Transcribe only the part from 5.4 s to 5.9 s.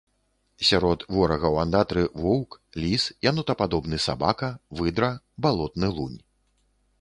балотны